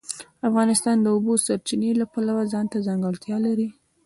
[0.47, 3.67] افغانستان د د اوبو سرچینې د پلوه ځانته ځانګړتیا لري.